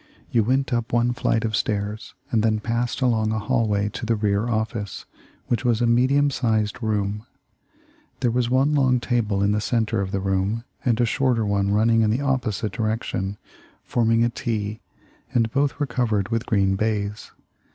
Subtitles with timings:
[0.31, 4.15] You went up one flight of stairs and then passed along a hallway to the
[4.15, 5.05] rear office,
[5.45, 7.27] which was a medium sized room.
[8.21, 11.69] There was one long table in the center of the room, and a shorter one
[11.71, 13.37] running in the opposite direction,
[13.83, 14.81] forming a T,
[15.35, 17.29] and both were covered with green baize.